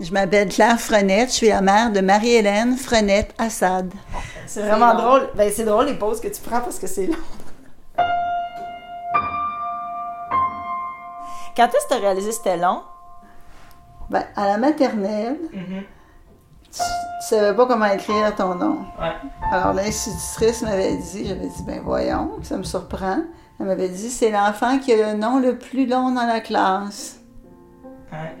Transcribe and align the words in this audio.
Je 0.00 0.14
m'appelle 0.14 0.48
Claire 0.48 0.80
Frenette, 0.80 1.28
je 1.28 1.34
suis 1.34 1.48
la 1.48 1.60
mère 1.60 1.92
de 1.92 2.00
Marie-Hélène 2.00 2.74
Frenette 2.74 3.34
Assad. 3.36 3.92
C'est 4.46 4.62
vraiment 4.62 4.94
drôle. 4.94 5.28
Ben, 5.34 5.52
c'est 5.54 5.64
drôle 5.64 5.86
les 5.86 5.94
pauses 5.94 6.22
que 6.22 6.28
tu 6.28 6.40
prends 6.40 6.60
parce 6.60 6.78
que 6.78 6.86
c'est 6.86 7.06
long. 7.06 7.18
Quand 11.54 11.66
est-ce 11.66 11.84
que 11.84 11.88
tu 11.88 11.94
as 11.94 11.98
réalisé 11.98 12.30
que 12.30 12.34
c'était 12.36 12.56
long? 12.56 12.80
Ben, 14.08 14.24
à 14.36 14.46
la 14.46 14.56
maternelle, 14.56 15.36
tu, 15.52 15.60
tu 16.72 16.82
savais 17.20 17.54
pas 17.54 17.66
comment 17.66 17.84
écrire 17.84 18.34
ton 18.34 18.54
nom. 18.54 18.78
Ouais. 18.98 19.12
Alors 19.52 19.74
l'institutrice 19.74 20.62
m'avait 20.62 20.96
dit, 20.96 21.26
j'avais 21.26 21.48
dit, 21.48 21.62
ben 21.66 21.82
voyons, 21.84 22.38
ça 22.42 22.56
me 22.56 22.62
surprend. 22.62 23.18
Elle 23.60 23.66
m'avait 23.66 23.90
dit, 23.90 24.08
c'est 24.08 24.30
l'enfant 24.30 24.78
qui 24.78 24.94
a 24.94 25.12
le 25.12 25.18
nom 25.18 25.40
le 25.40 25.58
plus 25.58 25.86
long 25.86 26.10
dans 26.10 26.26
la 26.26 26.40
classe. 26.40 27.20
Ouais. 28.10 28.34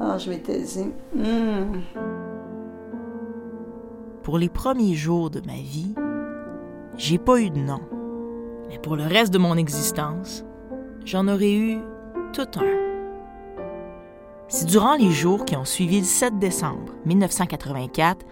Alors 0.00 0.18
je 0.18 0.30
m'étais 0.30 0.60
dit, 0.60 0.90
hmm. 1.14 1.80
Pour 4.22 4.38
les 4.38 4.48
premiers 4.48 4.94
jours 4.94 5.30
de 5.30 5.40
ma 5.46 5.54
vie, 5.54 5.94
j'ai 6.96 7.18
pas 7.18 7.40
eu 7.40 7.50
de 7.50 7.58
nom. 7.58 7.80
Mais 8.68 8.78
pour 8.78 8.96
le 8.96 9.04
reste 9.04 9.32
de 9.32 9.38
mon 9.38 9.56
existence, 9.56 10.44
j'en 11.04 11.28
aurais 11.28 11.52
eu 11.52 11.78
tout 12.32 12.48
un. 12.56 12.84
Si 14.48 14.64
durant 14.66 14.94
les 14.94 15.10
jours 15.10 15.44
qui 15.44 15.56
ont 15.56 15.64
suivi 15.64 16.00
le 16.00 16.06
7 16.06 16.38
décembre 16.38 16.92
1984, 17.06 18.24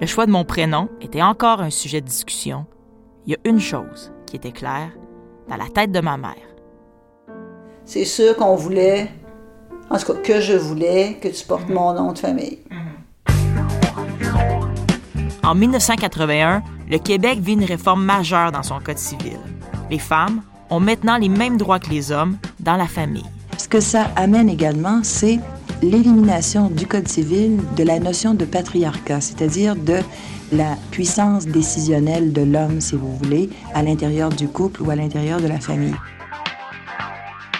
le 0.00 0.06
choix 0.06 0.26
de 0.26 0.30
mon 0.30 0.44
prénom 0.44 0.88
était 1.00 1.22
encore 1.22 1.60
un 1.60 1.70
sujet 1.70 2.00
de 2.00 2.06
discussion, 2.06 2.66
il 3.26 3.32
y 3.32 3.34
a 3.34 3.38
une 3.44 3.60
chose 3.60 4.12
qui 4.26 4.36
était 4.36 4.52
claire 4.52 4.90
dans 5.48 5.56
la 5.56 5.68
tête 5.68 5.92
de 5.92 6.00
ma 6.00 6.16
mère. 6.16 6.36
c'est 7.84 8.04
sûr 8.04 8.36
qu'on 8.36 8.54
voulait, 8.54 9.10
en 9.90 9.98
tout 9.98 10.12
cas 10.12 10.20
que 10.20 10.40
je 10.40 10.54
voulais, 10.54 11.18
que 11.20 11.28
tu 11.28 11.44
portes 11.44 11.68
mon 11.68 11.94
nom 11.94 12.12
de 12.12 12.18
famille. 12.18 12.58
En 15.42 15.54
1981, 15.54 16.62
le 16.90 16.98
Québec 16.98 17.38
vit 17.40 17.54
une 17.54 17.64
réforme 17.64 18.04
majeure 18.04 18.52
dans 18.52 18.62
son 18.62 18.80
Code 18.80 18.98
civil. 18.98 19.38
Les 19.90 19.98
femmes 19.98 20.42
ont 20.70 20.80
maintenant 20.80 21.16
les 21.16 21.30
mêmes 21.30 21.56
droits 21.56 21.78
que 21.78 21.88
les 21.88 22.12
hommes 22.12 22.36
dans 22.60 22.76
la 22.76 22.86
famille. 22.86 23.24
Ce 23.56 23.66
que 23.66 23.80
ça 23.80 24.10
amène 24.16 24.48
également, 24.48 25.00
c'est 25.02 25.40
l'élimination 25.82 26.68
du 26.68 26.86
Code 26.86 27.08
civil 27.08 27.58
de 27.76 27.82
la 27.82 27.98
notion 27.98 28.34
de 28.34 28.44
patriarcat, 28.44 29.20
c'est-à-dire 29.20 29.74
de 29.74 30.00
la 30.52 30.76
puissance 30.90 31.46
décisionnelle 31.46 32.32
de 32.32 32.42
l'homme, 32.42 32.80
si 32.80 32.94
vous 32.94 33.16
voulez, 33.16 33.50
à 33.74 33.82
l'intérieur 33.82 34.30
du 34.30 34.48
couple 34.48 34.82
ou 34.82 34.90
à 34.90 34.96
l'intérieur 34.96 35.40
de 35.40 35.46
la 35.46 35.60
famille. 35.60 35.96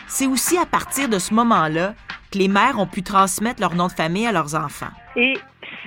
C'est 0.08 0.26
aussi 0.26 0.56
à 0.58 0.66
partir 0.66 1.08
de 1.08 1.18
ce 1.18 1.32
moment-là 1.34 1.94
que 2.30 2.38
les 2.38 2.48
mères 2.48 2.78
ont 2.78 2.86
pu 2.86 3.02
transmettre 3.02 3.60
leur 3.60 3.74
nom 3.74 3.86
de 3.86 3.92
famille 3.92 4.26
à 4.26 4.32
leurs 4.32 4.54
enfants. 4.54 4.92
Et 5.16 5.34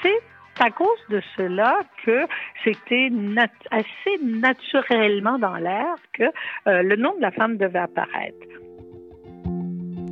c'est 0.02 0.20
à 0.60 0.70
cause 0.70 0.88
de 1.10 1.22
cela 1.36 1.76
que 2.06 2.26
c'était 2.64 3.10
nat- 3.12 3.48
assez 3.72 4.24
naturellement 4.24 5.40
dans 5.40 5.56
l'air 5.56 5.96
que 6.14 6.24
euh, 6.68 6.84
le 6.84 6.96
nom 6.96 7.16
de 7.16 7.22
la 7.22 7.32
femme 7.32 7.58
devait 7.58 7.80
apparaître. 7.80 8.38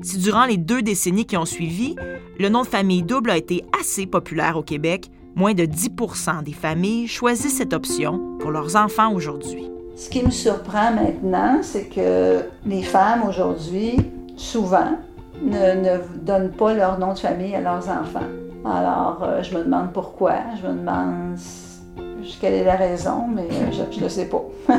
Si 0.02 0.18
durant 0.18 0.46
les 0.46 0.58
deux 0.58 0.82
décennies 0.82 1.26
qui 1.26 1.38
ont 1.38 1.46
suivi, 1.46 1.96
le 2.40 2.50
nom 2.50 2.62
de 2.62 2.68
famille 2.68 3.04
double 3.04 3.32
a 3.32 3.38
été 3.38 3.64
assez 3.80 4.08
populaire 4.08 4.58
au 4.58 4.64
Québec, 4.64 5.08
moins 5.36 5.54
de 5.54 5.64
10% 5.64 6.44
des 6.44 6.54
familles 6.54 7.08
choisissent 7.08 7.58
cette 7.58 7.74
option 7.74 8.38
pour 8.40 8.52
leurs 8.52 8.76
enfants 8.76 9.14
aujourd'hui. 9.14 9.70
Ce 9.96 10.10
qui 10.10 10.24
me 10.26 10.32
surprend 10.32 10.94
maintenant, 10.94 11.60
c'est 11.62 11.90
que 11.94 12.40
les 12.66 12.84
femmes 12.84 13.24
aujourd'hui, 13.28 13.98
souvent, 14.38 14.98
ne, 15.42 15.82
ne 15.82 15.98
donnent 16.22 16.52
pas 16.52 16.74
leur 16.74 17.00
nom 17.00 17.14
de 17.14 17.20
famille 17.20 17.56
à 17.56 17.62
leurs 17.62 17.88
enfants. 17.90 18.28
Alors, 18.66 19.20
euh, 19.24 19.42
je 19.42 19.58
me 19.58 19.64
demande 19.64 19.94
pourquoi, 19.94 20.36
je 20.62 20.68
me 20.68 20.74
demande 20.74 21.38
quelle 22.40 22.54
est 22.54 22.64
la 22.64 22.76
raison, 22.76 23.28
mais 23.28 23.48
euh, 23.52 23.72
je 23.72 23.98
ne 23.98 24.04
le 24.04 24.10
sais 24.10 24.30
pas. 24.30 24.44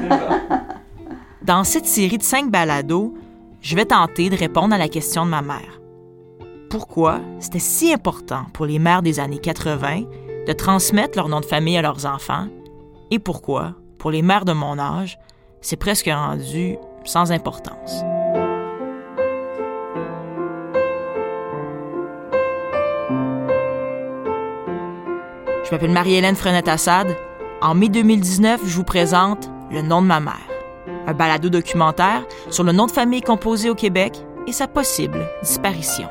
Dans 1.42 1.64
cette 1.64 1.86
série 1.86 2.18
de 2.18 2.22
cinq 2.22 2.50
balados, 2.50 3.14
je 3.60 3.76
vais 3.76 3.86
tenter 3.86 4.30
de 4.30 4.36
répondre 4.36 4.74
à 4.74 4.78
la 4.78 4.88
question 4.88 5.24
de 5.24 5.30
ma 5.30 5.42
mère. 5.42 5.80
Pourquoi 6.68 7.20
c'était 7.40 7.58
si 7.58 7.92
important 7.92 8.44
pour 8.52 8.66
les 8.66 8.78
mères 8.78 9.02
des 9.02 9.18
années 9.18 9.38
80 9.38 10.02
de 10.46 10.52
transmettre 10.52 11.18
leur 11.18 11.28
nom 11.28 11.40
de 11.40 11.44
famille 11.44 11.76
à 11.76 11.82
leurs 11.82 12.06
enfants 12.06 12.46
et 13.10 13.18
pourquoi, 13.18 13.74
pour 13.98 14.10
les 14.10 14.22
mères 14.22 14.44
de 14.44 14.52
mon 14.52 14.78
âge, 14.78 15.18
c'est 15.60 15.76
presque 15.76 16.08
rendu 16.08 16.76
sans 17.04 17.32
importance? 17.32 18.04
Je 25.70 25.76
m'appelle 25.76 25.92
Marie-Hélène 25.92 26.34
Frenette-Assad. 26.34 27.16
En 27.62 27.76
mai 27.76 27.88
2019, 27.88 28.62
je 28.66 28.74
vous 28.74 28.82
présente 28.82 29.48
Le 29.70 29.82
nom 29.82 30.02
de 30.02 30.08
ma 30.08 30.18
mère, 30.18 30.48
un 31.06 31.14
balado 31.14 31.48
documentaire 31.48 32.24
sur 32.50 32.64
le 32.64 32.72
nom 32.72 32.86
de 32.86 32.90
famille 32.90 33.20
composé 33.20 33.70
au 33.70 33.76
Québec 33.76 34.14
et 34.48 34.52
sa 34.52 34.66
possible 34.66 35.24
disparition. 35.44 36.08